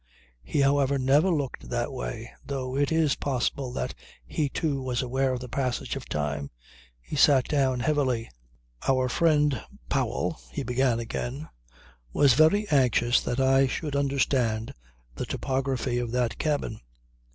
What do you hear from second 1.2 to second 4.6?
looked that way though it is possible that he,